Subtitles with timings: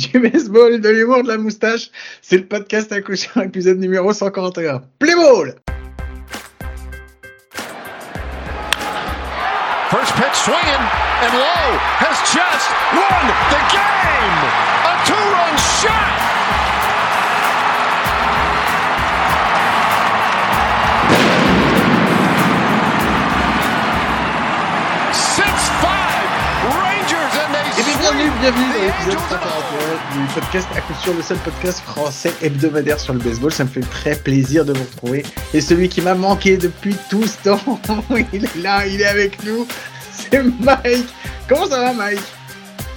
[0.00, 1.90] du baseball, de l'humour, de la moustache.
[2.22, 4.82] C'est le podcast à coucher, épisode numéro 141.
[4.98, 5.54] Play ball!
[9.90, 10.84] First pitch swinging,
[11.22, 14.40] and Lowe has just won the game!
[14.86, 16.20] A two-run shot!
[28.00, 29.79] bienvenue, bienvenue dans l'épisode 141
[30.12, 33.52] du podcast à coup sûr le seul podcast français hebdomadaire sur le baseball.
[33.52, 35.24] Ça me fait très plaisir de vous retrouver.
[35.54, 37.80] Et celui qui m'a manqué depuis tout ce temps,
[38.32, 39.66] il est là, il est avec nous.
[40.12, 41.06] C'est Mike.
[41.48, 42.20] Comment ça va, Mike?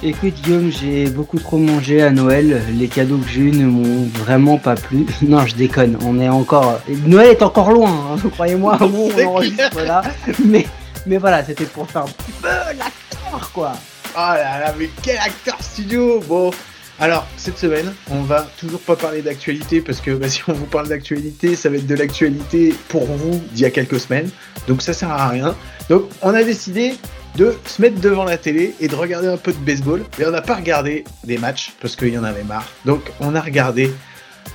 [0.01, 2.61] Écoute Guillaume, j'ai beaucoup trop mangé à Noël.
[2.77, 5.05] Les cadeaux que j'ai eu ne m'ont vraiment pas plu.
[5.21, 5.97] Non, je déconne.
[6.05, 6.79] On est encore.
[7.05, 7.91] Noël est encore loin.
[8.13, 8.77] Hein, croyez-moi.
[8.81, 10.01] on enregistre là.
[10.43, 10.65] Mais
[11.05, 13.73] mais voilà, c'était pour faire un petit peu l'acteur quoi.
[14.15, 16.51] Oh là là, mais quel acteur studio Bon,
[16.99, 20.65] alors, cette semaine, on va toujours pas parler d'actualité parce que bah, si on vous
[20.65, 24.29] parle d'actualité, ça va être de l'actualité pour vous d'il y a quelques semaines.
[24.67, 25.55] Donc ça sert à rien.
[25.89, 26.95] Donc on a décidé
[27.35, 30.03] de se mettre devant la télé et de regarder un peu de baseball.
[30.19, 32.67] Mais on n'a pas regardé des matchs parce qu'il y en avait marre.
[32.85, 33.91] Donc on a regardé.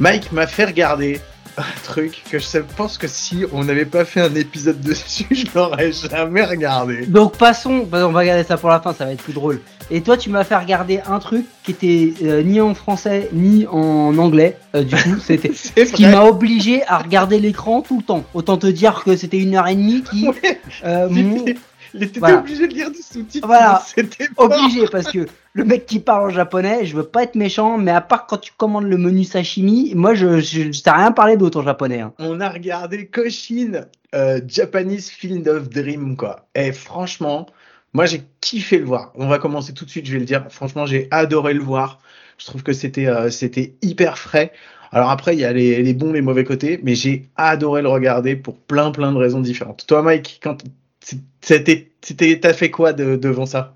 [0.00, 1.20] Mike m'a fait regarder
[1.56, 5.46] un truc que je pense que si on n'avait pas fait un épisode dessus, je
[5.54, 7.06] l'aurais jamais regardé.
[7.06, 9.60] Donc passons, bah, on va regarder ça pour la fin, ça va être plus drôle.
[9.90, 13.66] Et toi, tu m'as fait regarder un truc qui était euh, ni en français ni
[13.66, 14.58] en anglais.
[14.74, 18.24] Euh, du coup, c'était ce qui m'a obligé à regarder l'écran tout le temps.
[18.34, 20.28] Autant te dire que c'était une heure et demie qui.
[20.84, 21.08] Euh,
[21.94, 23.46] il était obligé de lire des sous-titres.
[23.46, 27.34] Voilà, c'était obligé parce que le mec qui parle en japonais, je veux pas être
[27.34, 31.12] méchant, mais à part quand tu commandes le menu sashimi, moi je, je, t'ai rien
[31.12, 32.00] parlé d'autre en japonais.
[32.00, 32.12] Hein.
[32.18, 36.46] On a regardé Koshin, euh, Japanese Field of Dream, quoi.
[36.54, 37.46] Et franchement,
[37.98, 39.10] moi j'ai kiffé le voir.
[39.16, 40.46] On va commencer tout de suite, je vais le dire.
[40.50, 41.98] Franchement, j'ai adoré le voir.
[42.38, 44.52] Je trouve que c'était euh, c'était hyper frais.
[44.92, 47.88] Alors après, il y a les, les bons, les mauvais côtés, mais j'ai adoré le
[47.88, 49.84] regarder pour plein plein de raisons différentes.
[49.88, 50.62] Toi, Mike, quand
[51.40, 51.90] c'était,
[52.40, 53.74] t'as fait quoi devant ça?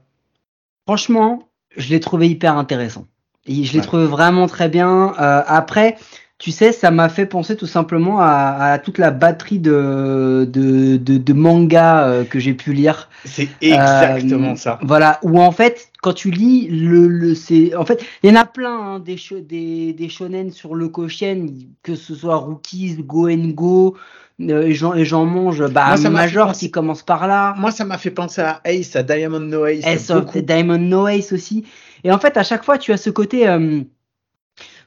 [0.87, 3.09] Franchement, je l'ai trouvé hyper intéressant.
[3.47, 5.15] Et je l'ai trouvé vraiment très bien.
[5.19, 5.97] Euh, après,
[6.43, 11.33] tu sais, ça m'a fait penser tout simplement à, toute la batterie de, de, de,
[11.33, 13.09] mangas euh, que j'ai pu lire.
[13.25, 14.81] C'est exactement euh, ça.
[14.83, 18.41] Voilà, où en fait, quand tu lis, le, le c'est en fait, il y en
[18.41, 21.49] a plein hein, des, des, des shonen sur le Koshen,
[21.85, 23.97] que ce soit Rookies, Go and Go,
[24.41, 28.11] euh, et j'en mange bah moi, Major qui commence par là moi ça m'a fait
[28.11, 31.65] penser à Ace à Diamond No Ace Ace Diamond No Ace aussi
[32.03, 33.83] et en fait à chaque fois tu as ce côté euh,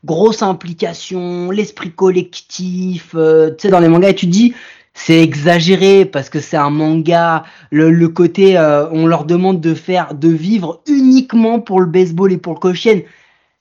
[0.05, 4.53] grosse implication l'esprit collectif euh, tu sais dans les mangas et tu te dis
[4.93, 8.57] c'est exagéré parce que c'est un manga le, le côté
[8.91, 13.01] on leur demande de faire de vivre uniquement pour le baseball et pour le Koshien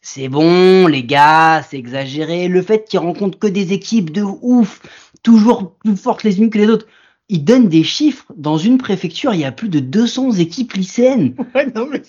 [0.07, 2.47] c'est bon, les gars, c'est exagéré.
[2.49, 4.83] Le fait qu'ils rencontrent que des équipes de ouf,
[5.23, 6.87] toujours plus fortes les unes que les autres.
[7.31, 8.27] Ils donnent des chiffres.
[8.37, 11.35] Dans une préfecture, il y a plus de 200 équipes lycéennes.
[11.55, 12.03] Ouais, non, mais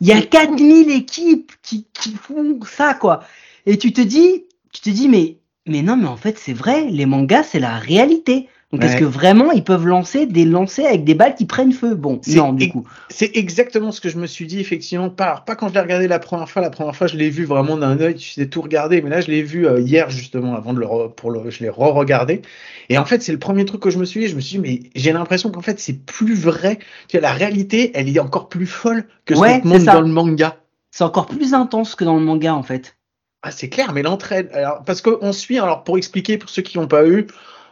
[0.00, 3.20] il y a 4000 équipes qui, qui font ça, quoi.
[3.66, 6.86] Et tu te dis, tu te dis, mais, mais non, mais en fait, c'est vrai.
[6.90, 8.48] Les mangas, c'est la réalité.
[8.72, 11.96] Donc est-ce que vraiment ils peuvent lancer des lancers avec des balles qui prennent feu?
[11.96, 12.86] Bon, non, du coup.
[13.08, 15.10] C'est exactement ce que je me suis dit, effectivement.
[15.10, 16.62] Pas, pas quand je l'ai regardé la première fois.
[16.62, 19.02] La première fois, je l'ai vu vraiment d'un œil, je tout regardé.
[19.02, 21.68] Mais là, je l'ai vu euh, hier, justement, avant de le, pour le, je l'ai
[21.68, 22.42] re-regardé.
[22.90, 24.28] Et en fait, c'est le premier truc que je me suis dit.
[24.28, 26.78] Je me suis dit, mais j'ai l'impression qu'en fait, c'est plus vrai.
[27.08, 30.06] Tu vois, la réalité, elle est encore plus folle que ce qu'on montre dans le
[30.06, 30.58] manga.
[30.92, 32.96] C'est encore plus intense que dans le manga, en fait.
[33.42, 34.50] Ah, c'est clair, mais l'entraide.
[34.52, 37.26] Alors, parce qu'on suit, alors pour expliquer pour ceux qui n'ont pas eu,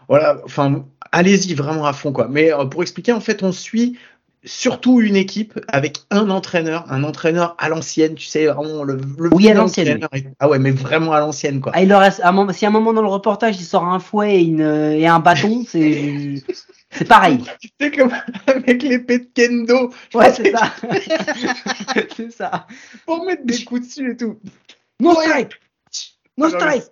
[0.09, 2.27] voilà, enfin, allez-y vraiment à fond, quoi.
[2.29, 3.99] Mais euh, pour expliquer, en fait, on suit
[4.45, 9.34] surtout une équipe avec un entraîneur, un entraîneur à l'ancienne, tu sais, vraiment le, le
[9.34, 10.06] oui, à l'ancienne.
[10.39, 11.73] Ah ouais, mais vraiment à l'ancienne, quoi.
[11.75, 13.85] Ah, il leur reste, à un, si à un moment dans le reportage, il sort
[13.85, 16.37] un fouet et, une, et un bâton, c'est.
[16.91, 17.45] C'est pareil.
[17.61, 18.11] Tu sais, comme
[18.47, 19.93] avec l'épée de kendo.
[20.15, 20.73] Ouais, c'est ça.
[22.17, 22.67] c'est ça.
[23.05, 24.39] Pour mettre des coups dessus et tout.
[25.01, 25.61] No strike!
[26.37, 26.85] No strike!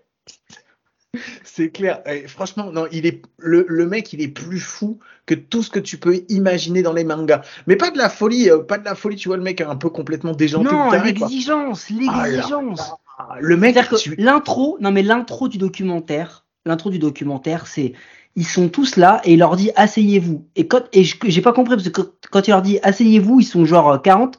[1.44, 2.02] C'est clair.
[2.26, 5.98] franchement, non, il est le, mec, il est plus fou que tout ce que tu
[5.98, 7.42] peux imaginer dans les mangas.
[7.66, 9.16] Mais pas de la folie, euh, pas de la folie.
[9.16, 10.70] Tu vois le mec un peu complètement déjanté.
[10.70, 12.92] Non, l'exigence, ah l'exigence.
[13.40, 13.76] le mec.
[14.18, 17.94] L'intro, non mais l'intro du documentaire, l'intro du documentaire, c'est
[18.34, 20.46] ils sont tous là et il leur dit asseyez-vous.
[20.56, 23.64] Et quand et j'ai pas compris parce que quand il leur dit asseyez-vous, ils sont
[23.64, 24.38] genre 40.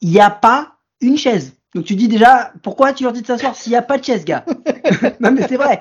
[0.00, 1.54] Il n'y a pas une chaise.
[1.74, 4.04] Donc tu dis déjà, pourquoi tu leur dis de s'asseoir s'il n'y a pas de
[4.04, 4.44] chaise, gars
[5.20, 5.80] Non mais c'est vrai.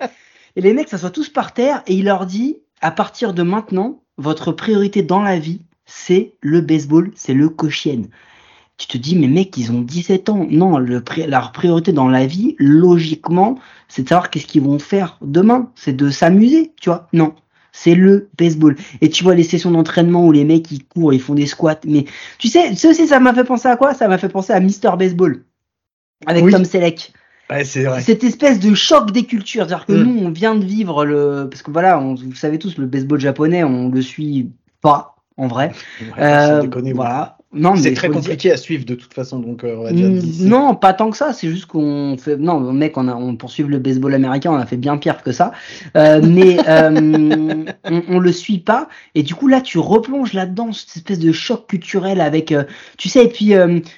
[0.56, 4.03] Et les mecs s'assoient tous par terre et il leur dit, à partir de maintenant,
[4.18, 8.09] votre priorité dans la vie, c'est le baseball, c'est le cochienne.
[8.77, 10.45] tu te dis, mais mec, ils ont 17 ans.
[10.50, 13.57] Non, le, leur priorité dans la vie, logiquement,
[13.88, 15.71] c'est de savoir qu'est-ce qu'ils vont faire demain.
[15.75, 17.07] C'est de s'amuser, tu vois.
[17.13, 17.33] Non,
[17.71, 18.75] c'est le baseball.
[19.01, 21.80] Et tu vois les sessions d'entraînement où les mecs ils courent, ils font des squats.
[21.86, 22.06] Mais
[22.38, 23.94] tu sais, aussi, ça m'a fait penser à quoi?
[23.94, 25.44] Ça m'a fait penser à Mister Baseball
[26.25, 27.13] avec Tom Selleck.
[27.50, 28.01] Ouais, c'est vrai.
[28.01, 30.04] Cette espèce de choc des cultures, c'est-à-dire que mm.
[30.04, 33.19] nous, on vient de vivre le, parce que voilà, on, vous savez tous, le baseball
[33.19, 34.51] japonais, on le suit
[34.81, 35.71] pas en vrai.
[36.19, 37.38] euh, voilà.
[37.51, 40.12] Non, c'est très compliqué à suivre de toute façon, donc euh, on va dire
[40.42, 41.34] Non, pas tant que ça.
[41.34, 42.38] C'est juste qu'on fait.
[42.38, 45.31] Non, mec, on a, on poursuit le baseball américain, on a fait bien pire que
[45.31, 45.51] ça.
[45.98, 46.92] Euh, mais euh,
[47.86, 48.88] on, on, le suit pas.
[49.16, 52.51] Et du coup, là, tu replonges là-dedans, cette espèce de choc culturel avec.
[52.51, 52.66] Euh,
[53.00, 53.54] tu sais, et puis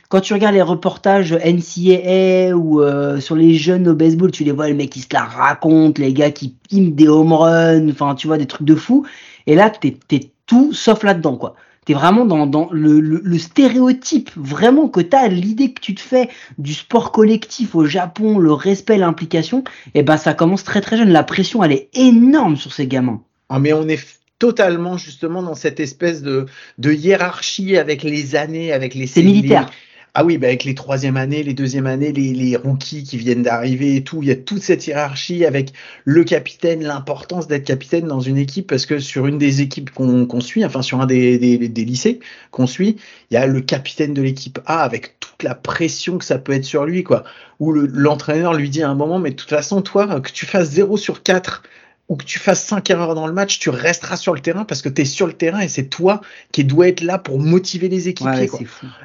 [0.07, 2.81] quand tu regardes les reportages NCAA ou
[3.19, 6.13] sur les jeunes au baseball, tu les vois, le mec qui se la raconte, les
[6.13, 9.05] gars qui piment des home runs, enfin, tu vois, des trucs de fou.
[9.45, 11.55] Et là, t'es es tout sauf là-dedans, quoi.
[11.91, 16.29] T'es vraiment dans, dans le, le, stéréotype, vraiment que t'as l'idée que tu te fais
[16.57, 20.95] du sport collectif au Japon, le respect, l'implication, et eh ben ça commence très très
[20.95, 21.09] jeune.
[21.09, 23.21] La pression, elle est énorme sur ces gamins.
[23.49, 23.99] Ah, mais on est
[24.39, 26.45] totalement justement dans cette espèce de,
[26.77, 29.05] de hiérarchie avec les années, avec les.
[29.05, 29.69] C'est militaire.
[30.13, 33.43] Ah oui, bah avec les troisième années, les deuxième années, les, les rookies qui viennent
[33.43, 35.71] d'arriver et tout, il y a toute cette hiérarchie avec
[36.03, 40.41] le capitaine, l'importance d'être capitaine dans une équipe, parce que sur une des équipes qu'on
[40.41, 42.19] suit, enfin sur un des, des, des lycées
[42.51, 42.97] qu'on suit,
[43.29, 46.51] il y a le capitaine de l'équipe A avec toute la pression que ça peut
[46.51, 47.23] être sur lui, quoi.
[47.61, 50.71] Où l'entraîneur lui dit à un moment, mais de toute façon, toi, que tu fasses
[50.71, 51.63] 0 sur 4
[52.11, 54.81] ou que tu fasses 5 erreurs dans le match, tu resteras sur le terrain parce
[54.81, 56.19] que tu es sur le terrain et c'est toi
[56.51, 58.49] qui dois être là pour motiver les équipiers.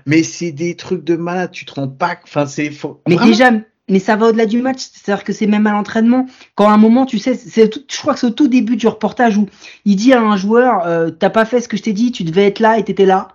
[0.07, 2.17] Mais c'est des trucs de malade, tu te rends pas.
[2.25, 3.01] Enfin, c'est faux.
[3.07, 3.53] Mais déjà,
[3.89, 6.27] mais ça va au-delà du match, c'est-à-dire que c'est même à l'entraînement.
[6.57, 8.89] Quand à un moment, tu sais, c'est je crois que c'est au tout début du
[8.89, 9.47] reportage où
[9.85, 12.25] il dit à un joueur, euh, t'as pas fait ce que je t'ai dit, tu
[12.25, 13.29] devais être là et t'étais là,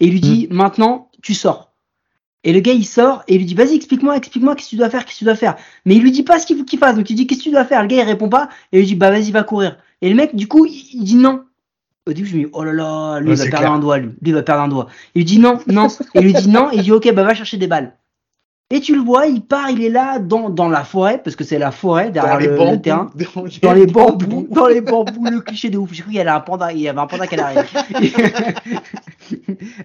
[0.00, 0.54] et il lui dit, hmm.
[0.54, 1.73] maintenant, tu sors.
[2.44, 4.76] Et le gars, il sort et il lui dit, vas-y, explique-moi, explique-moi qu'est-ce que tu
[4.76, 5.56] dois faire, qu'est-ce que tu dois faire.
[5.86, 6.94] Mais il lui dit pas ce qu'il faut qu'il fasse.
[6.94, 7.80] Donc il dit, qu'est-ce que tu dois faire?
[7.82, 8.50] Le gars, il répond pas.
[8.70, 9.78] Et il lui dit, bah, vas-y, va courir.
[10.02, 11.44] Et le mec, du coup, il, dit non.
[12.06, 14.08] Au début, je me dis, oh là là, lui, il va perdre un doigt, lui.
[14.08, 14.88] Lui, il va perdre un doigt.
[15.14, 15.88] Il lui dit non, non.
[15.88, 16.70] Et il lui dit non.
[16.70, 17.96] Et il dit, ok, bah, va chercher des balles.
[18.70, 21.44] Et tu le vois, il part, il est là dans, dans la forêt, parce que
[21.44, 23.10] c'est la forêt derrière le, terrain.
[23.62, 25.92] Dans, les bambous, dans les bambous, le cliché de ouf.
[25.92, 27.60] J'ai cru qu'il y avait un panda, il y avait un panda qui allait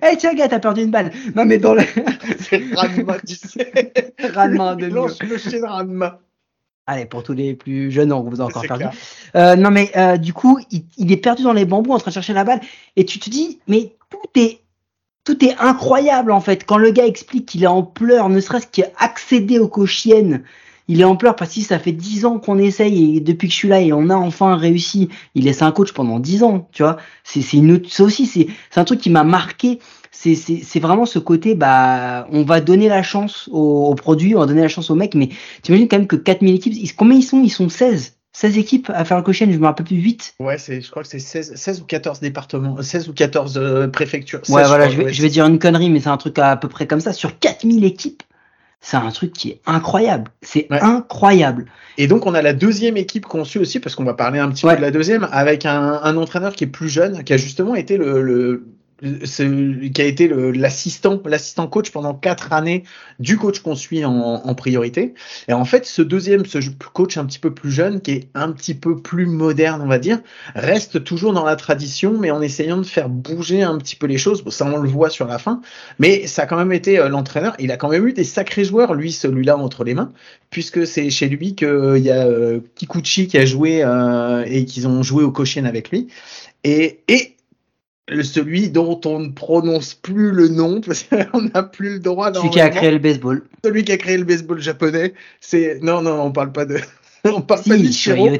[0.02, 1.12] hey, tiens, gars, t'as perdu une balle.
[1.36, 1.81] Non, mais dans le.
[2.40, 3.92] c'est Ranma, tu sais.
[4.34, 6.20] Ranma de le chien Ranma.
[6.88, 8.86] Allez, pour tous les plus jeunes, on vous a encore perdu.
[9.36, 12.12] Euh, non, mais euh, du coup, il, il, est perdu dans les bambous en train
[12.12, 12.62] de chercher la balle.
[12.96, 14.62] Et tu te dis, mais tout est
[15.30, 16.66] tout est incroyable en fait.
[16.66, 20.42] Quand le gars explique qu'il est en pleurs, ne serait-ce qu'accéder aux cochiennes,
[20.88, 23.54] il est en pleurs parce que ça fait dix ans qu'on essaye et depuis que
[23.54, 25.10] je suis là et on a enfin réussi.
[25.36, 26.98] Il laisse un coach pendant dix ans, tu vois.
[27.24, 29.78] C'est une ça aussi c'est un truc qui m'a marqué.
[30.12, 34.62] C'est vraiment ce côté bah on va donner la chance aux, produits, on va donner
[34.62, 35.30] la chance aux mecs, mais
[35.62, 37.44] tu imagines quand même que 4000 équipes, combien ils sont?
[37.44, 40.36] Ils sont 16 16 équipes à faire le cochen, je me rappelle plus 8.
[40.40, 43.88] Ouais, c'est, je crois que c'est 16, 16 ou 14 départements, 16 ou 14 euh,
[43.88, 44.42] préfectures.
[44.50, 46.68] ouais, voilà, je, vais, je vais dire une connerie, mais c'est un truc à, peu
[46.68, 47.12] près comme ça.
[47.12, 48.24] Sur 4000 équipes,
[48.81, 50.31] c'est un truc qui est incroyable.
[50.42, 51.66] C'est incroyable.
[51.98, 54.66] Et donc, on a la deuxième équipe suit aussi, parce qu'on va parler un petit
[54.66, 57.76] peu de la deuxième, avec un, un, entraîneur qui est plus jeune, qui a justement
[57.76, 58.68] été le, le
[59.01, 62.84] qui a été l'assistant, l'assistant coach pendant quatre années
[63.19, 65.13] du coach qu'on suit en, en, priorité.
[65.48, 66.60] Et en fait, ce deuxième, ce
[66.94, 70.00] coach un petit peu plus jeune, qui est un petit peu plus moderne, on va
[70.00, 70.19] dire,
[70.56, 74.18] reste toujours dans la tradition, mais en essayant de faire bouger un petit peu les
[74.18, 74.44] choses.
[74.44, 75.62] Bon, ça, on le voit sur la fin,
[75.97, 77.56] mais ça a quand même été euh, l'entraîneur.
[77.59, 80.12] Il a quand même eu des sacrés joueurs, lui, celui-là entre les mains,
[80.50, 84.66] puisque c'est chez lui qu'il euh, y a euh, Kikuchi qui a joué euh, et
[84.66, 86.07] qu'ils ont joué au Koshien avec lui.
[86.64, 87.35] Et, et
[88.23, 92.33] celui dont on ne prononce plus le nom parce qu'on n'a plus le droit.
[92.33, 93.44] Celui qui a créé le baseball.
[93.63, 95.13] Celui qui a créé le baseball japonais.
[95.39, 96.80] C'est non non on parle pas de.
[97.25, 98.39] on parle pas de Shohei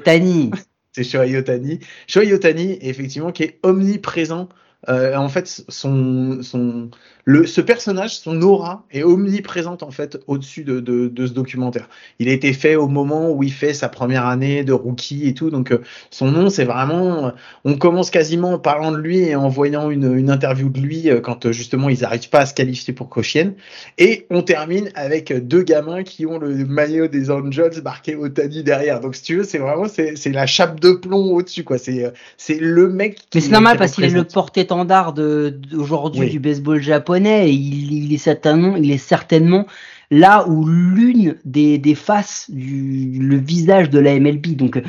[0.94, 1.80] C'est Shohei Otani.
[2.08, 4.50] Shohei Otani effectivement qui est omniprésent.
[4.88, 6.90] Euh, en fait son son
[7.30, 11.88] le, ce personnage, son aura est omniprésente en fait au-dessus de, de, de, ce documentaire.
[12.18, 15.36] Il a été fait au moment où il fait sa première année de rookie et
[15.36, 17.32] tout, donc euh, son nom c'est vraiment.
[17.66, 21.08] on commence quasiment en parlant de lui et en voyant une, une interview de lui
[21.08, 23.54] euh, quand euh, justement ils n'arrivent pas à se qualifier pour Cochienne.
[24.00, 29.02] Et on termine avec deux gamins qui ont le maillot des Angels marqué Otani derrière.
[29.02, 31.78] Donc si tu veux, c'est vraiment c'est, c'est la chape de plomb au-dessus quoi.
[31.78, 33.18] C'est c'est le mec.
[33.18, 37.19] Qui, Mais c'est normal parce qu'il est le porte-étendard d'aujourd'hui du baseball japonais
[38.18, 39.66] certainement, il est certainement
[40.12, 44.56] là où l'une des, faces du le visage de la MLB.
[44.56, 44.82] Donc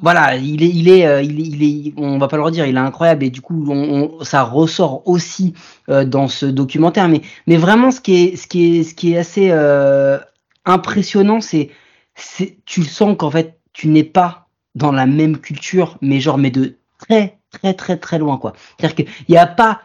[0.00, 2.66] voilà, il est, il est, euh, il est, il est, on va pas le redire,
[2.66, 5.54] il est incroyable et du coup, ça ressort aussi
[5.88, 7.08] euh, dans ce documentaire.
[7.08, 10.18] Mais, vraiment, ce qui est, assez euh,
[10.64, 11.70] impressionnant, c'est,
[12.14, 16.50] c'est, tu sens qu'en fait, tu n'es pas dans la même culture, mais genre, mais
[16.50, 18.52] de très, très, très, très loin, quoi.
[18.78, 19.80] C'est-à-dire qu'il n'y a pas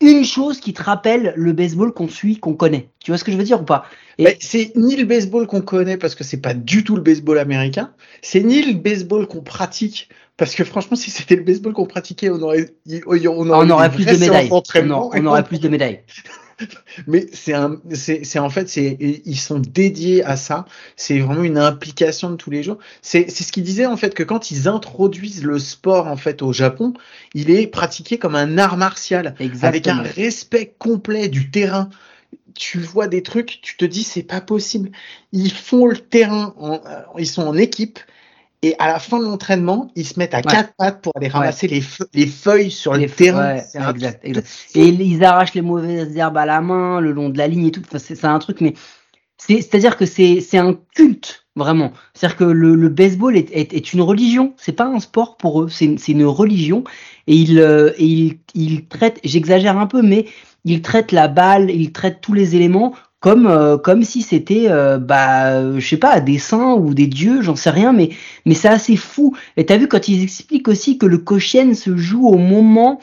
[0.00, 2.88] une chose qui te rappelle le baseball qu'on suit, qu'on connaît.
[3.00, 3.84] Tu vois ce que je veux dire ou pas?
[4.18, 4.36] Et...
[4.40, 7.92] C'est ni le baseball qu'on connaît parce que c'est pas du tout le baseball américain,
[8.22, 12.30] c'est ni le baseball qu'on pratique parce que franchement, si c'était le baseball qu'on pratiquait,
[12.30, 14.48] on aurait, on aurait, plus de médailles.
[14.52, 14.62] On,
[15.12, 16.02] on aurait plus de médailles.
[17.06, 20.64] Mais c'est un, c'est, c'est en fait, c'est, ils sont dédiés à ça.
[20.96, 22.78] C'est vraiment une implication de tous les jours.
[23.02, 26.42] C'est, c'est ce qu'ils disaient en fait que quand ils introduisent le sport en fait
[26.42, 26.94] au Japon,
[27.34, 29.68] il est pratiqué comme un art martial, Exactement.
[29.68, 31.90] avec un respect complet du terrain.
[32.54, 34.90] Tu vois des trucs, tu te dis c'est pas possible.
[35.32, 36.80] Ils font le terrain, en,
[37.16, 38.00] ils sont en équipe
[38.62, 41.68] et à la fin de l'entraînement, ils se mettent à quatre pattes pour aller ramasser
[41.68, 43.56] les, les, feuilles sur les le terrain.
[43.56, 44.48] exact, exact.
[44.74, 47.70] Et ils arrachent les mauvaises herbes à la main, le long de la ligne et
[47.70, 47.82] tout.
[47.86, 48.74] Enfin, c'est un truc, mais
[49.36, 51.92] c'est-à-dire que c'est un culte, vraiment.
[52.14, 54.54] C'est-à-dire que le, le baseball est, est, est, une religion.
[54.56, 56.82] C'est pas un sport pour eux, c'est une religion.
[57.28, 60.26] Et ils, euh, et ils, ils traitent, j'exagère un peu, mais
[60.64, 64.98] ils traitent la balle, ils traitent tous les éléments comme euh, comme si c'était euh,
[64.98, 68.10] bah je sais pas des saints ou des dieux j'en sais rien mais
[68.46, 69.36] mais c'est assez fou.
[69.56, 73.00] Et t'as vu quand ils expliquent aussi que le Koshien se joue au moment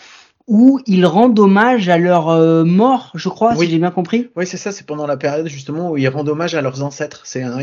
[0.47, 4.29] où ils rendent hommage à leur euh, mort, je crois, si j'ai bien compris.
[4.35, 7.21] Oui, c'est ça, c'est pendant la période justement où ils rendent hommage à leurs ancêtres.
[7.25, 7.57] C'est un,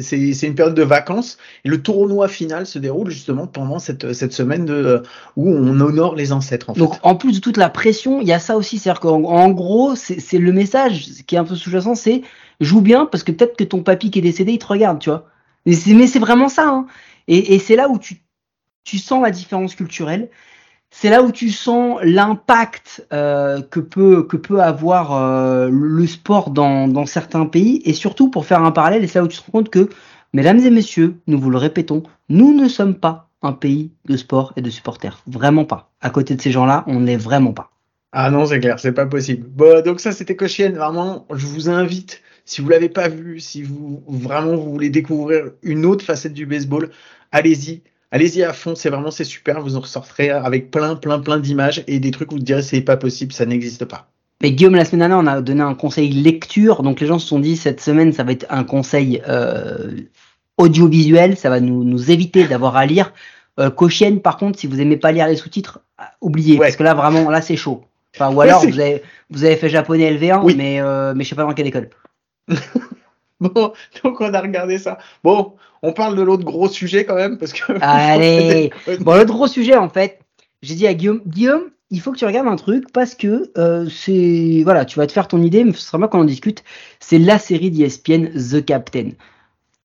[0.00, 4.32] c'est une période de vacances et le tournoi final se déroule justement pendant cette, cette
[4.32, 5.02] semaine de,
[5.36, 6.70] où on honore les ancêtres.
[6.70, 9.22] En Donc en plus de toute la pression, il y a ça aussi, c'est-à-dire qu'en
[9.24, 12.22] en gros, c'est le message qui est un peu sous-jacent, c'est
[12.60, 15.10] joue bien parce que peut-être que ton papy qui est décédé, il te regarde, tu
[15.10, 15.26] vois.
[15.66, 16.66] Mais c'est vraiment ça.
[16.66, 16.86] Hein.
[17.28, 18.22] Et, et c'est là où tu,
[18.84, 20.30] tu sens la différence culturelle
[20.98, 26.50] c'est là où tu sens l'impact euh, que peut que peut avoir euh, le sport
[26.50, 27.82] dans, certains pays.
[27.84, 29.90] Et surtout pour faire un parallèle et c'est là où tu te rends compte que
[30.32, 34.54] mesdames et messieurs nous vous le répétons nous ne sommes pas un pays de sport
[34.56, 35.22] et de supporters.
[35.26, 35.90] Vraiment pas.
[36.00, 37.70] À côté de ces gens-là on n'est vraiment pas.
[38.12, 39.46] Ah non c'est clair c'est pas possible.
[39.46, 43.62] Bon donc ça c'était Cochienne vraiment je vous invite si vous l'avez pas vu si
[43.62, 46.88] vous vraiment vous voulez découvrir une autre facette du baseball
[47.32, 47.82] allez-y
[48.12, 51.82] Allez-y à fond, c'est vraiment c'est super, vous en ressortirez avec plein plein plein d'images
[51.86, 54.08] et des trucs où vous direz c'est pas possible, ça n'existe pas.
[54.42, 57.26] Mais Guillaume, la semaine dernière, on a donné un conseil lecture, donc les gens se
[57.26, 59.92] sont dit cette semaine ça va être un conseil euh,
[60.56, 63.12] audiovisuel, ça va nous, nous éviter d'avoir à lire.
[63.58, 65.80] Euh, Cochienne, par contre, si vous aimez pas lire les sous-titres,
[66.20, 67.84] oubliez, parce que là vraiment, là c'est chaud.
[68.14, 71.34] Enfin, ou alors vous avez, vous avez fait japonais LV1, mais euh, mais je sais
[71.34, 71.90] pas dans quelle école.
[73.40, 74.98] Bon, donc on a regardé ça.
[75.22, 77.72] Bon, on parle de l'autre gros sujet quand même parce que.
[77.82, 78.70] Allez.
[79.00, 80.20] bon, l'autre gros sujet en fait,
[80.62, 83.88] j'ai dit à Guillaume, Guillaume, il faut que tu regardes un truc parce que euh,
[83.90, 86.64] c'est voilà, tu vas te faire ton idée, mais ce sera moi qu'on en discute.
[86.98, 89.10] C'est la série d'ESPN The Captain.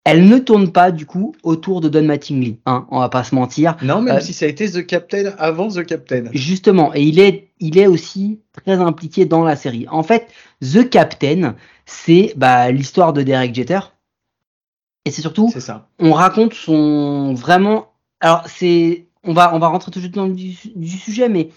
[0.04, 3.36] Elle ne tourne pas du coup autour de Don Mattingly, hein, on va pas se
[3.36, 3.78] mentir.
[3.84, 6.24] Non, même euh, si ça a été The Captain avant The Captain.
[6.34, 9.86] Justement, et il est, il est aussi très impliqué dans la série.
[9.90, 10.28] En fait,
[10.62, 11.56] The Captain,
[11.86, 13.80] c'est bah, l'histoire de Derek Jeter.
[15.06, 15.88] Et c'est surtout, ça.
[16.00, 17.92] on raconte son vraiment.
[18.22, 21.30] Alors c'est, on va, on va rentrer tout de suite dans le du, du sujet,
[21.30, 21.50] mais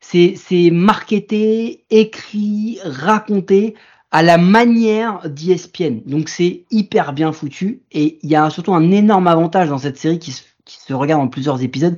[0.00, 3.74] c'est, c'est marketé, écrit, raconté
[4.12, 6.02] à la manière d'ESPN.
[6.04, 9.96] Donc c'est hyper bien foutu et il y a surtout un énorme avantage dans cette
[9.96, 11.96] série qui se, regarde en plusieurs épisodes,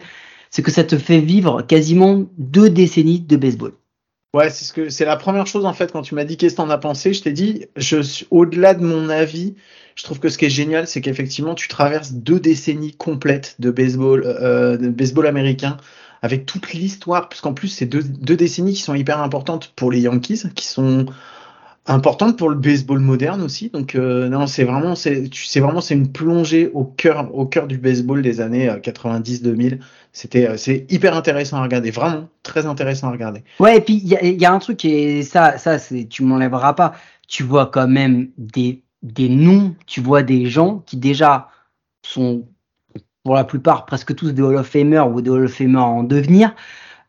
[0.50, 3.73] c'est que ça te fait vivre quasiment deux décennies de baseball.
[4.33, 6.54] Ouais, c'est ce que c'est la première chose en fait quand tu m'as dit qu'est-ce
[6.54, 7.66] que t'en as pensé, je t'ai dit
[8.30, 9.54] au-delà de mon avis,
[9.97, 13.73] je trouve que ce qui est génial, c'est qu'effectivement tu traverses deux décennies complètes de
[13.73, 15.78] baseball, euh, de baseball américain
[16.23, 20.44] avec toute l'histoire, puisqu'en plus c'est deux décennies qui sont hyper importantes pour les Yankees,
[20.54, 21.06] qui sont
[21.87, 23.69] importante pour le baseball moderne aussi.
[23.69, 27.67] Donc euh, non, c'est vraiment c'est c'est vraiment c'est une plongée au cœur au cœur
[27.67, 29.75] du baseball des années 90-2000.
[29.75, 29.79] Euh,
[30.12, 33.43] C'était euh, c'est hyper intéressant à regarder, vraiment très intéressant à regarder.
[33.61, 36.23] Ouais, et puis il y a, y a, un truc et ça ça c'est tu
[36.23, 36.95] m'enlèveras pas.
[37.29, 41.49] Tu vois quand même des des noms, tu vois des gens qui déjà
[42.07, 42.47] sont
[43.25, 46.03] pour la plupart presque tous des Hall of Famer ou des Hall of Famer en
[46.03, 46.55] devenir.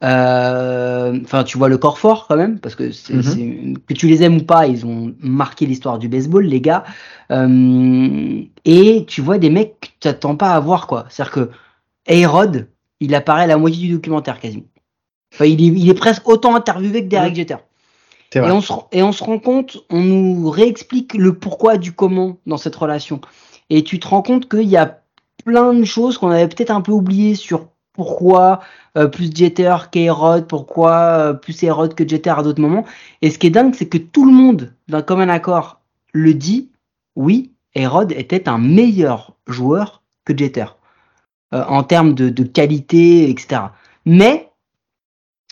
[0.04, 3.78] Euh, enfin, tu vois le corps fort quand même, parce que mhm.
[3.80, 6.84] que tu les aimes ou pas, ils ont marqué l'histoire du baseball, les gars.
[7.32, 11.06] Euh, et tu vois des mecs que tu t'attends pas à voir, quoi.
[11.10, 11.50] C'est-à-dire que
[12.10, 12.68] A-Rod,
[13.00, 14.66] il apparaît à la moitié du documentaire quasiment.
[15.34, 17.58] Enfin, il, est, il est presque autant interviewé que Derek Jeter.
[18.34, 22.38] Et on, se, et on se rend compte, on nous réexplique le pourquoi du comment
[22.46, 23.22] dans cette relation.
[23.70, 25.00] Et tu te rends compte qu'il y a
[25.46, 28.62] plein de choses qu'on avait peut-être un peu oubliées sur pourquoi
[28.98, 32.86] euh, plus Jeter qu'Erod, pourquoi euh, plus Erod que Jeter à d'autres moments.
[33.22, 35.82] Et ce qui est dingue, c'est que tout le monde, d'un commun accord,
[36.14, 36.72] le dit,
[37.16, 40.66] oui, Erod était un meilleur joueur que Jeter,
[41.54, 43.62] euh, en termes de, de, qualité, etc.
[44.06, 44.52] Mais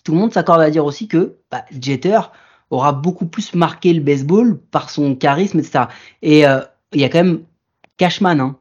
[0.03, 2.19] tout le monde s'accorde à dire aussi que bah, Jeter
[2.69, 5.85] aura beaucoup plus marqué le baseball par son charisme, etc.
[6.21, 6.61] Et euh,
[6.93, 7.43] il y a quand même
[7.97, 8.57] Cashman hein,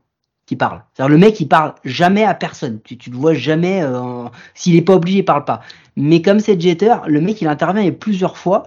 [0.56, 0.82] parle.
[0.94, 2.80] C'est-à-dire le mec, il parle jamais à personne.
[2.84, 3.82] Tu, tu le vois jamais.
[3.82, 5.60] Euh, S'il est pas obligé, il parle pas.
[5.96, 8.64] Mais comme c'est Jeter, le mec, il intervient plusieurs fois.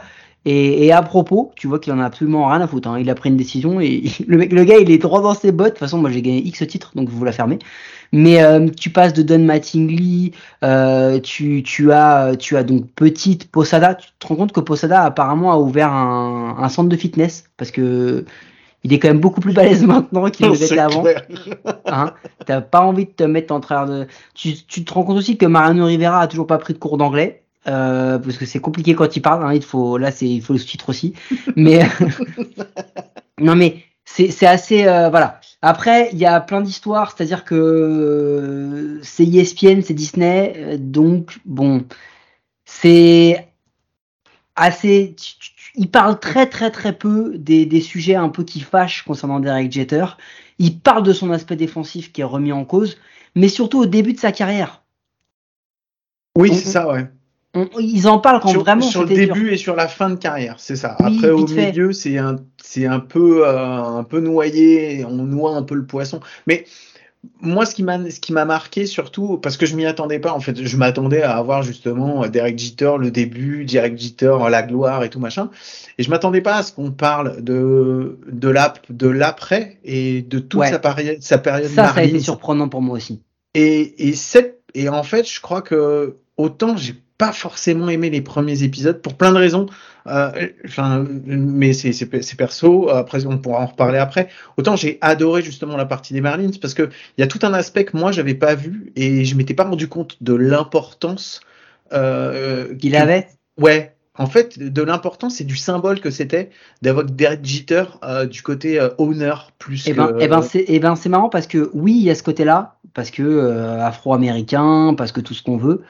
[0.48, 2.88] Et, à propos, tu vois qu'il en a absolument rien à foutre.
[2.88, 3.00] Hein.
[3.00, 5.52] Il a pris une décision et le, mec, le gars, il est droit dans ses
[5.52, 5.68] bottes.
[5.68, 7.58] De toute façon, moi, j'ai gagné X titres, donc vous la fermez.
[8.12, 13.96] Mais euh, tu passes de Don Mattingly, euh, tu, as, tu as donc petite Posada.
[13.96, 18.26] Tu te rends compte que Posada apparemment a ouvert un centre de fitness parce que
[18.86, 21.04] il est quand même beaucoup plus balèze maintenant qu'il ne l'était avant.
[21.88, 22.14] Hein
[22.46, 24.08] T'as pas envie de te mettre en train de.
[24.36, 26.98] Tu, tu te rends compte aussi que Mariano Rivera a toujours pas pris de cours
[26.98, 27.42] d'anglais.
[27.68, 29.44] Euh, parce que c'est compliqué quand il parle.
[29.44, 31.16] Hein, il faut là, c'est il faut le sous-titre aussi.
[31.56, 31.82] Mais
[33.40, 35.42] non, mais c'est c'est assez euh, voilà.
[35.64, 41.86] Après, il y a plein d'histoires, c'est-à-dire que euh, c'est ESPN, c'est Disney, donc bon,
[42.66, 43.48] c'est
[44.56, 45.16] assez.
[45.78, 49.72] Il parle très très très peu des, des sujets un peu qui fâchent concernant Derek
[49.72, 50.06] Jeter.
[50.60, 52.98] Il parle de son aspect défensif qui est remis en cause,
[53.36, 54.84] mais surtout au début de sa carrière.
[56.38, 57.08] Oui, c'est ça, ouais.
[57.54, 59.54] On, ils en parlent quand sur, vraiment sur le début dur.
[59.54, 60.98] et sur la fin de carrière, c'est ça.
[61.00, 65.56] Oui, Après au milieu, c'est un c'est un peu euh, un peu noyé, on noie
[65.56, 66.20] un peu le poisson.
[66.48, 66.66] Mais
[67.42, 70.34] moi, ce qui m'a ce qui m'a marqué surtout parce que je m'y attendais pas
[70.34, 75.04] en fait, je m'attendais à avoir justement Derek Jeter le début, Derek Jeter la gloire
[75.04, 75.50] et tout machin.
[75.98, 80.40] Et je m'attendais pas à ce qu'on parle de de l'ap de l'après et de
[80.40, 80.70] toute Ouais.
[80.70, 83.22] sa période sa période Ça, ça a été surprenant pour moi aussi.
[83.54, 88.22] Et, et, cette, et en fait, je crois que autant j'ai pas forcément aimé les
[88.22, 89.68] premiers épisodes pour plein de raisons.
[90.08, 90.32] Euh,
[90.66, 92.90] enfin, mais c'est perso.
[92.90, 94.28] Après, on pourra en reparler après.
[94.58, 97.54] Autant j'ai adoré justement la partie des Marlins parce que il y a tout un
[97.54, 101.40] aspect que moi j'avais pas vu et je m'étais pas rendu compte de l'importance
[101.94, 103.28] euh, Il que- avait.
[103.60, 103.92] Ouais.
[104.18, 106.50] En fait, de l'importance et du symbole que c'était
[106.82, 110.80] d'avoir Derek Jeter euh, du côté owner plus Eh ben, que- eh ben, c'est, eh
[110.80, 115.20] ben, marrant parce que oui, il y a ce côté-là, parce que afro-américain, parce que
[115.22, 115.82] tout ce qu'on veut.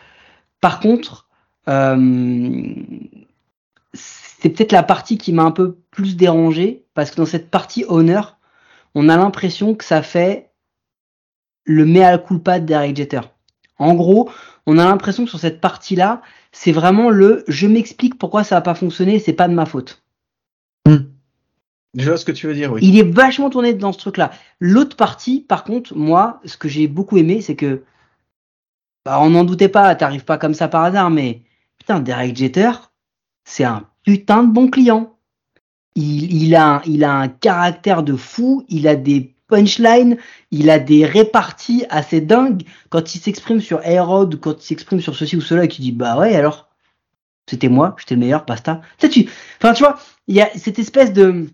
[0.62, 1.28] Par contre,
[1.68, 2.74] euh,
[3.94, 7.86] c'est peut-être la partie qui m'a un peu plus dérangé, parce que dans cette partie
[7.88, 8.38] honneur,
[8.94, 10.52] on a l'impression que ça fait
[11.66, 13.22] le mea culpa de Derek Jeter.
[13.78, 14.30] En gros,
[14.66, 18.62] on a l'impression que sur cette partie-là, c'est vraiment le je m'explique pourquoi ça n'a
[18.62, 20.04] pas fonctionné, c'est pas de ma faute.
[21.98, 22.82] Je vois ce que tu veux dire, oui.
[22.84, 24.32] Il est vachement tourné dans ce truc-là.
[24.60, 27.84] L'autre partie, par contre, moi, ce que j'ai beaucoup aimé, c'est que,
[29.06, 31.44] bah, on n'en doutait pas, t'arrives pas comme ça par hasard, mais
[31.78, 32.72] putain, Derek Jeter,
[33.44, 35.18] c'est un putain de bon client.
[35.96, 40.18] Il, il, a, il a un caractère de fou, il a des punchlines,
[40.52, 42.64] il a des réparties assez dingues.
[42.90, 45.92] Quand il s'exprime sur Aerod quand il s'exprime sur ceci ou cela et qu'il dit
[45.92, 46.70] bah ouais alors,
[47.48, 48.46] c'était moi, j'étais le meilleur.
[48.46, 48.54] Tu
[48.98, 49.30] sais, tu,
[49.62, 51.48] enfin tu vois, il y a cette espèce de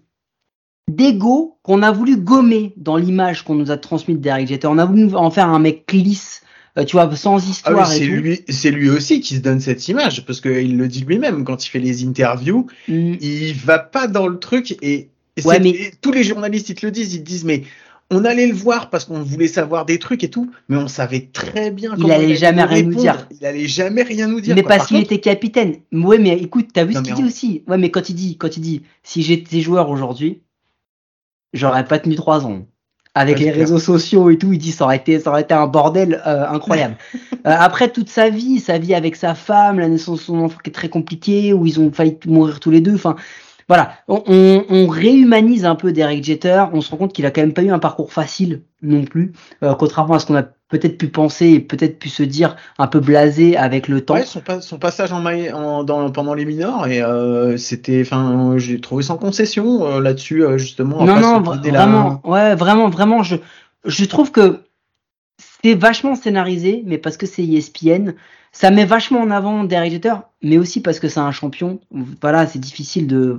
[0.89, 4.67] d'ego qu'on a voulu gommer dans l'image qu'on nous a transmise de Derek Jeter.
[4.67, 6.43] On a voulu en faire un mec lisse,
[6.87, 8.11] tu vois, sans Ah oui, histoire et c'est tout.
[8.13, 11.65] lui, c'est lui aussi qui se donne cette image parce qu'il le dit lui-même quand
[11.65, 13.13] il fait les interviews, Mm.
[13.19, 16.69] il va pas dans le truc et, et Ouais, c'est- mais- et tous les journalistes
[16.69, 17.63] ils te le disent, ils te disent mais
[18.13, 21.29] on allait le voir parce qu'on voulait savoir des trucs et tout, mais on savait
[21.31, 23.25] très bien Il allait jamais rien nous dire.
[23.39, 24.53] Il allait jamais rien nous dire.
[24.55, 24.69] mais quoi.
[24.69, 25.75] parce Par qu'il contre, était capitaine.
[25.93, 27.63] Ouais, mais écoute, t'as vu Non, ce qu'il dit aussi.
[27.67, 30.41] Ouais, mais quand il dit, quand il dit, si j'étais joueur aujourd'hui,
[31.53, 32.65] j'aurais pas tenu trois ans.
[33.13, 35.53] Avec Ouais, les réseaux sociaux et tout, il dit ça aurait été, ça aurait été
[35.53, 36.95] un bordel euh, incroyable.
[37.47, 40.59] Euh, après toute sa vie, sa vie avec sa femme, la naissance de son enfant
[40.63, 42.93] qui est très compliquée, où ils ont failli mourir tous les deux.
[42.93, 43.15] Enfin,
[43.71, 46.65] voilà, on, on, on réhumanise un peu Derek Jeter.
[46.73, 49.31] On se rend compte qu'il a quand même pas eu un parcours facile non plus,
[49.63, 52.87] euh, contrairement à ce qu'on a peut-être pu penser et peut-être pu se dire un
[52.87, 54.15] peu blasé avec le temps.
[54.15, 58.01] ouais, son, pas- son passage en, maille- en dans, pendant les minors et euh, c'était,
[58.01, 61.05] enfin, j'ai trouvé sans concession euh, là-dessus justement.
[61.05, 63.37] Non, non, vra- vraiment, ouais, vraiment, vraiment, je,
[63.85, 64.63] je trouve que
[65.63, 68.15] c'est vachement scénarisé, mais parce que c'est ESPN,
[68.51, 71.79] ça met vachement en avant Derek Jeter, mais aussi parce que c'est un champion.
[72.21, 73.37] Voilà, c'est difficile de,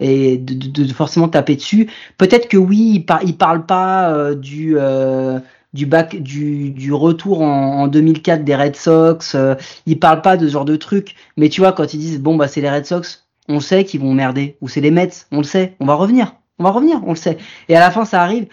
[0.00, 1.88] et de, forcément taper dessus.
[2.18, 5.38] Peut-être que oui, il, par, parle pas euh, du, euh,
[5.74, 9.34] du du, retour en, en 2004 des Red Sox.
[9.34, 9.54] euh,
[9.86, 11.14] il parle pas de ce genre de truc.
[11.36, 14.00] Mais tu vois, quand ils disent bon bah c'est les Red Sox, on sait qu'ils
[14.00, 14.56] vont merder.
[14.60, 15.76] Ou c'est les Mets, on le sait.
[15.80, 16.34] On va revenir.
[16.58, 17.38] On va revenir, on le sait.
[17.68, 18.48] Et à la fin, ça arrive.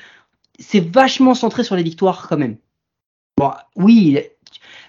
[0.59, 2.57] C'est vachement centré sur les victoires quand même.
[3.37, 4.19] Bon, oui.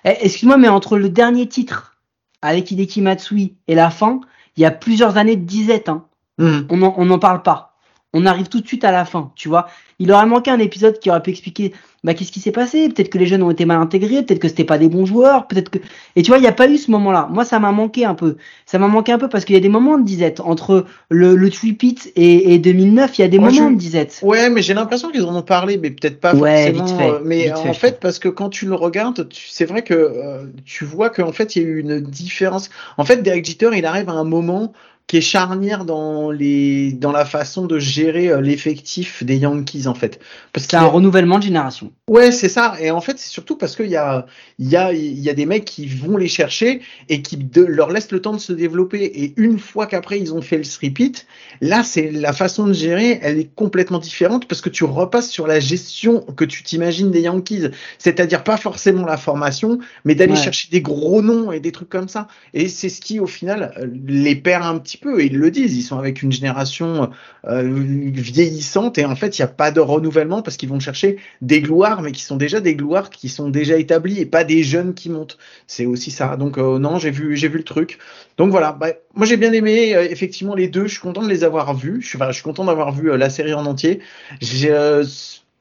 [0.06, 1.96] Eh, excuse-moi, mais entre le dernier titre
[2.40, 4.20] avec Hideki Matsui et la fin,
[4.56, 5.88] il y a plusieurs années de disette.
[5.88, 6.06] Hein.
[6.38, 6.60] Hmm.
[6.70, 7.75] On n'en parle pas.
[8.16, 9.66] On arrive tout de suite à la fin, tu vois.
[9.98, 11.72] Il aurait manqué un épisode qui aurait pu expliquer
[12.05, 12.88] bah, qu'est-ce qui s'est passé?
[12.88, 15.48] Peut-être que les jeunes ont été mal intégrés, peut-être que c'était pas des bons joueurs,
[15.48, 15.79] peut-être que.
[16.14, 17.29] Et tu vois, il n'y a pas eu ce moment-là.
[17.33, 18.37] Moi, ça m'a manqué un peu.
[18.66, 21.35] Ça m'a manqué un peu parce qu'il y a des moments de disette entre le,
[21.35, 23.18] le Tripit et, et 2009.
[23.18, 24.20] Il y a des Moi, moments je- de disette.
[24.22, 26.85] Ouais, mais j'ai l'impression qu'ils en ont parlé, mais peut-être pas Ouais, forcément.
[26.85, 29.64] vite fait, euh, mais vite en fait, parce que quand tu le regardes, tu- c'est
[29.64, 32.70] vrai que euh, tu vois qu'en fait, il y a eu une différence.
[32.98, 34.72] En fait, Derek Jeter, il arrive à un moment
[35.06, 39.94] qui est charnière dans les dans la façon de gérer euh, l'effectif des Yankees en
[39.94, 40.18] fait.
[40.52, 41.92] Parce C'est qu'il un y a- renouvellement de génération.
[42.08, 42.74] Ouais, c'est ça.
[42.80, 44.26] Et en fait, c'est surtout parce qu'il y a,
[44.58, 47.62] il y a, il y a des mecs qui vont les chercher et qui de-
[47.62, 49.04] leur laissent le temps de se développer.
[49.04, 51.26] Et une fois qu'après ils ont fait le repeat,
[51.60, 55.46] là, c'est la façon de gérer, elle est complètement différente parce que tu repasses sur
[55.46, 57.68] la gestion que tu t'imagines des Yankees.
[57.98, 60.42] C'est-à-dire pas forcément la formation, mais d'aller Ouais.
[60.42, 62.26] chercher des gros noms et des trucs comme ça.
[62.54, 65.20] Et c'est ce qui, au final, euh, les perd un petit peu.
[65.20, 67.11] Et ils le disent, ils sont avec une génération
[67.46, 71.16] euh, vieillissante et en fait, il n'y a pas de renouvellement parce qu'ils vont chercher
[71.42, 74.62] des gloires, mais qui sont déjà des gloires qui sont déjà établis et pas des
[74.62, 75.38] jeunes qui montent.
[75.66, 76.37] C'est aussi ça.
[76.37, 77.98] Donc euh, non, j'ai vu, j'ai vu le truc.
[78.37, 78.72] Donc voilà.
[78.72, 80.87] Bah, moi, j'ai bien aimé euh, effectivement les deux.
[80.87, 82.00] Je suis content de les avoir vus.
[82.02, 84.00] Je suis, content d'avoir vu la série en entier.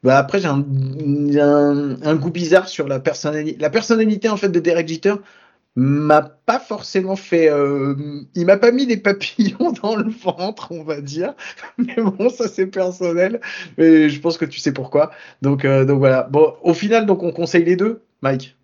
[0.02, 0.64] Bah, après, j'ai un,
[1.40, 5.14] un, un goût bizarre sur la personnalité, la personnalité en fait de Derek Jeter
[5.76, 7.94] m'a pas forcément fait, euh,
[8.34, 11.34] il m'a pas mis des papillons dans le ventre, on va dire.
[11.78, 13.40] Mais bon, ça c'est personnel.
[13.76, 15.10] Mais je pense que tu sais pourquoi.
[15.42, 16.24] Donc, euh, donc voilà.
[16.24, 18.56] Bon, au final, donc on conseille les deux, Mike?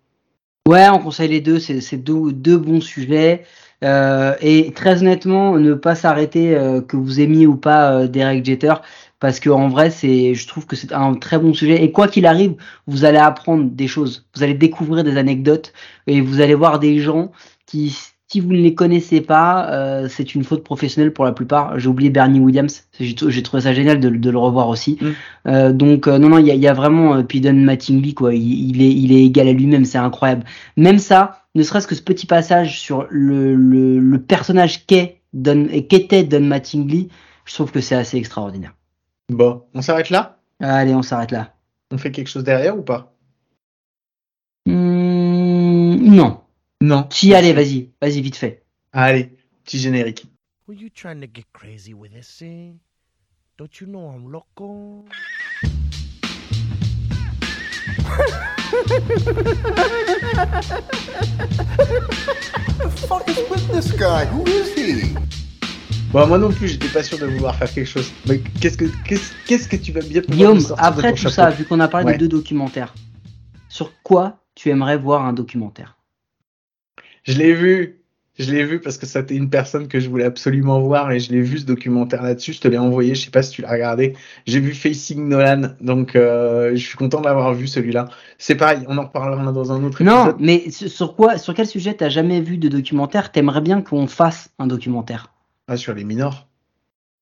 [0.67, 3.43] Ouais, on conseille les deux, c'est deux, bons sujets.
[3.83, 8.75] Euh, et très honnêtement, ne pas s'arrêter que vous aimiez ou pas Derek Jeter,
[9.23, 11.81] parce que en vrai, c'est, je trouve que c'est un très bon sujet.
[11.81, 12.55] Et quoi qu'il arrive,
[12.87, 15.71] vous allez apprendre des choses, vous allez découvrir des anecdotes
[16.07, 17.31] et vous allez voir des gens
[17.65, 17.95] qui,
[18.27, 21.79] si vous ne les connaissez pas, euh, c'est une faute professionnelle pour la plupart.
[21.79, 24.97] J'ai oublié Bernie Williams, j'ai trouvé ça génial de, de le revoir aussi.
[24.99, 25.07] Mm.
[25.47, 27.53] Euh, donc euh, non, non, il y a, il y a vraiment euh, puis Don
[27.53, 30.43] Mattingly quoi, il, il est, il est égal à lui-même, c'est incroyable.
[30.75, 35.69] Même ça, ne serait-ce que ce petit passage sur le, le, le personnage qu'est Don,
[35.71, 37.07] et qu'était Don Mattingly,
[37.45, 38.73] je trouve que c'est assez extraordinaire.
[39.29, 40.37] Bon, on s'arrête là?
[40.59, 41.53] Allez, on s'arrête là.
[41.91, 43.13] On fait quelque chose derrière ou pas?
[44.65, 46.41] Hmm, non.
[46.81, 47.07] Non.
[47.09, 48.63] Si, allez, vas-y, vas-y, vite fait.
[48.91, 50.25] Allez, petit générique.
[50.67, 52.79] Were you trying to get crazy with this thing?
[53.57, 55.05] Don't you know I'm loco?
[63.07, 64.25] fuck is with this guy?
[64.25, 65.15] Who is he?
[66.13, 68.13] Bon, moi non plus, j'étais pas sûr de vouloir faire quelque chose.
[68.27, 71.15] Mais qu'est-ce que, qu'est-ce, qu'est-ce que tu vas bien pouvoir Guillaume, sortir de après ton
[71.15, 72.13] tout chapeau ça, vu qu'on a parlé Ouais.
[72.13, 72.93] de deux documentaires,
[73.67, 75.97] sur quoi tu aimerais voir un documentaire?
[77.23, 77.99] Je l'ai vu.
[78.37, 81.31] Je l'ai vu parce que c'était une personne que je voulais absolument voir et je
[81.31, 82.53] l'ai vu ce documentaire là-dessus.
[82.53, 83.15] Je te l'ai envoyé.
[83.15, 84.13] Je sais pas si tu l'as regardé.
[84.45, 88.07] J'ai vu Facing Nolan, donc euh, je suis content d'avoir vu celui-là.
[88.37, 91.95] C'est pareil, on en reparlera dans un autre Non, mais sur quoi, sur quel sujet
[91.95, 93.31] t'as jamais vu de documentaire?
[93.31, 95.32] T'aimerais bien qu'on fasse un documentaire
[95.67, 96.47] Ah, sur les minors.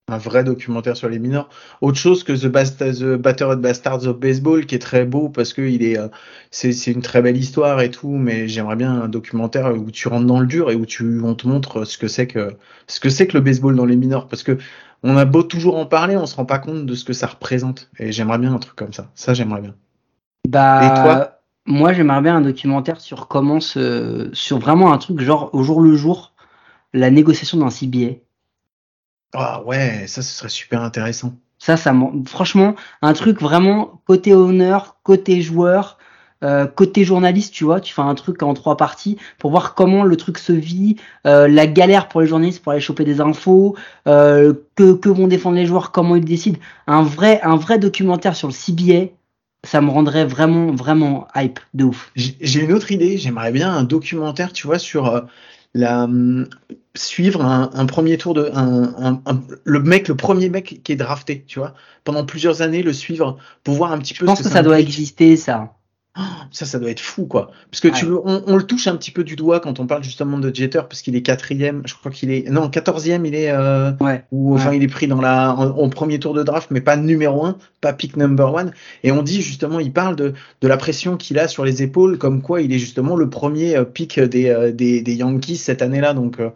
[0.08, 1.48] Un vrai documentaire sur les minors.
[1.80, 5.54] Autre chose que The, Bast The Battered Bastards of Baseball, qui est très beau parce
[5.54, 6.08] que il est, euh,
[6.50, 10.26] c'est, une très belle histoire et tout, mais j'aimerais bien un documentaire où tu rentres
[10.26, 13.10] dans le dur et où tu, on te montre ce que c'est que, ce que
[13.10, 14.28] c'est que le baseball dans les minors.
[14.28, 14.58] Parce que
[15.04, 17.28] on a beau toujours en parler, on se rend pas compte de ce que ça
[17.28, 17.90] représente.
[17.98, 19.12] Et j'aimerais bien un truc comme ça.
[19.16, 19.76] Ça, j'aimerais bien.
[20.48, 21.42] Bah, Et toi?
[21.66, 25.82] moi j'aimerais bien un documentaire sur comment se, sur vraiment un truc genre au jour
[25.82, 26.34] le jour,
[26.94, 28.18] la négociation d'un CBA.
[29.34, 31.34] Ah ouais, ça, ce serait super intéressant.
[31.60, 35.98] Ça, ça, m'en- franchement, un truc vraiment côté honneur, côté joueur,
[36.44, 40.04] euh, côté journaliste, tu vois, tu fais un truc en trois parties pour voir comment
[40.04, 40.96] le truc se vit,
[41.28, 43.76] euh, la galère pour les journalistes pour aller choper des infos,
[44.08, 46.60] euh, que, que vont défendre les joueurs, comment ils décident.
[46.88, 49.06] Un vrai, un vrai documentaire sur le CBA,
[49.68, 52.12] ça me rendrait vraiment, vraiment hype de ouf.
[52.16, 53.18] J'ai j'ai une autre idée.
[53.20, 55.22] J'aimerais bien un documentaire, tu vois, sur euh,
[55.74, 56.48] la hum,
[56.96, 59.22] suivre un, un premier tour de un,
[59.64, 63.38] le mec, le premier mec qui est drafté, tu vois, pendant plusieurs années, le suivre
[63.64, 64.26] pour voir un petit Je peu.
[64.26, 65.78] pense ce que ça doit exister, ça.
[66.52, 67.52] Ça, ça doit être fou, quoi.
[67.72, 68.20] Parce que tu Ouais.
[68.26, 70.82] on, on le touche un petit peu du doigt quand on parle justement de Jeter,
[70.90, 71.84] parce qu'il est quatrième.
[71.86, 73.26] Je crois qu'il est non quatorzième.
[73.26, 74.26] Il est euh, Ouais.
[74.32, 74.78] ou enfin Ouais.
[74.78, 77.58] il est pris dans la en, en premier tour de draft, mais pas numéro un,
[77.80, 78.74] pas pick number one.
[79.04, 82.18] Et on dit justement, il parle de, de la pression qu'il a sur les épaules,
[82.18, 85.82] comme quoi il est justement le premier euh, pick des, euh, des, des Yankees cette
[85.82, 86.14] année-là.
[86.14, 86.50] Donc euh,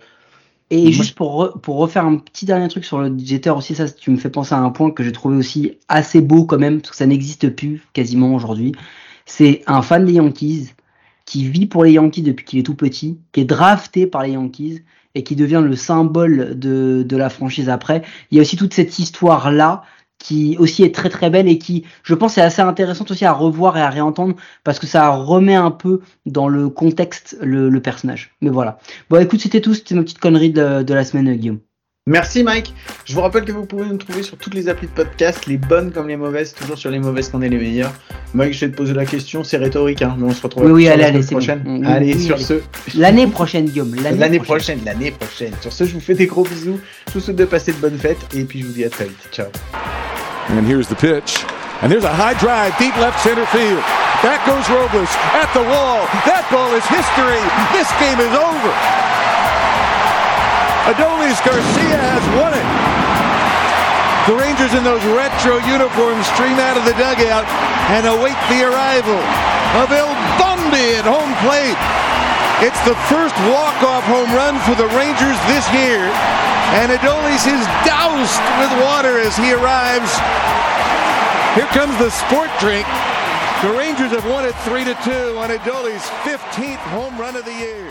[0.70, 3.74] Et Moi, juste pour, re- pour refaire un petit dernier truc sur le Jeter aussi,
[3.74, 6.58] ça, tu me fais penser à un point que j'ai trouvé aussi assez beau quand
[6.60, 8.74] même, parce que ça n'existe plus quasiment aujourd'hui.
[9.26, 10.70] C'est un fan des Yankees
[11.26, 14.32] qui vit pour les Yankees depuis qu'il est tout petit, qui est drafté par les
[14.32, 14.84] Yankees
[15.16, 18.04] et qui devient le symbole de, de la franchise après.
[18.30, 19.84] Il y a aussi toute cette histoire-là
[20.20, 23.34] qui aussi est très très belle et qui, je pense, est assez intéressante aussi à
[23.34, 27.82] revoir et à réentendre parce que ça remet un peu dans le contexte le, le
[27.82, 28.36] personnage.
[28.42, 28.80] Mais voilà.
[29.10, 29.74] Bon, écoute, c'était tout.
[29.74, 31.60] C'était ma petite connerie de, de la semaine, Guillaume.
[32.08, 32.72] Merci Mike.
[33.06, 35.58] Je vous rappelle que vous pouvez nous trouver sur toutes les applis de podcast, les
[35.58, 37.92] bonnes comme les mauvaises, toujours sur les mauvaises qu'on est les meilleurs.
[38.36, 40.72] Mike, je vais te poser la question, c'est rhétorique, hein, mais on se retrouve Oui,
[40.72, 41.60] oui, sur allez, la allez, prochaine.
[41.66, 41.84] bon.
[41.84, 42.44] Allez, oui, sur allez.
[42.44, 42.54] ce,
[42.96, 43.96] L'année prochaine, Guillaume.
[44.04, 45.52] l'année prochaine, l'année prochaine.
[45.62, 46.80] Sur ce, je vous fais des gros bisous.
[47.08, 49.06] Je vous souhaite de passer de bonnes fêtes et puis je vous dis à très
[49.06, 49.28] vite.
[49.32, 49.48] Ciao.
[50.52, 51.44] And here's the pitch.
[51.82, 53.82] And there's a high drive, deep left center field.
[54.22, 56.06] Back goes Robles at the wall.
[56.28, 57.42] That ball is history.
[57.74, 59.15] This game is over.
[60.86, 62.70] Adolis Garcia has won it.
[64.30, 67.46] The Rangers in those retro uniforms stream out of the dugout
[67.90, 69.18] and await the arrival
[69.82, 71.78] of El Bundy at home plate.
[72.62, 76.06] It's the first walk-off home run for the Rangers this year.
[76.78, 80.14] And Adolis is doused with water as he arrives.
[81.58, 82.86] Here comes the sport drink.
[83.66, 87.90] The Rangers have won it 3-2 on Adolis' 15th home run of the year.